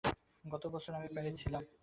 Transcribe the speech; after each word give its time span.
গতবছর 0.43 0.91
আমি 0.97 1.07
প্যারিস 1.15 1.35
ছিলাম। 1.41 1.63